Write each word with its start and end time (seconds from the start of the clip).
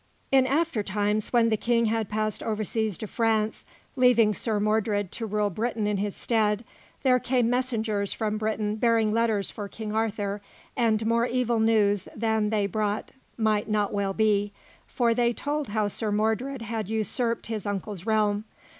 In 0.31 0.47
after 0.47 0.81
times 0.81 1.31
when 1.31 1.49
the 1.49 1.57
King 1.57 1.85
had 1.85 2.09
passed 2.09 2.41
overseas 2.41 2.97
to 2.97 3.05
France, 3.07 3.67
leaving 3.95 4.33
Sir 4.33 4.59
Mordred 4.59 5.11
to 5.11 5.27
rule 5.27 5.51
Britain 5.51 5.85
in 5.85 5.97
his 5.97 6.15
stead, 6.15 6.65
there 7.03 7.19
came 7.19 7.51
messengers 7.51 8.11
from 8.11 8.39
Britain 8.39 8.77
bearing 8.77 9.13
letters 9.13 9.51
for 9.51 9.67
King 9.67 9.93
Arthur; 9.93 10.41
and 10.75 11.05
more 11.05 11.27
evil 11.27 11.59
news 11.59 12.07
than 12.15 12.49
they 12.49 12.65
brought 12.65 13.11
might 13.37 13.69
not 13.69 13.93
well 13.93 14.15
be, 14.15 14.51
for 14.87 15.13
they 15.13 15.33
told 15.33 15.67
how 15.67 15.87
Sir 15.87 16.11
Mordred 16.11 16.63
had 16.63 16.89
usurped 16.89 17.45
his 17.45 17.67
uncle's 17.67 18.03
realm. 18.03 18.45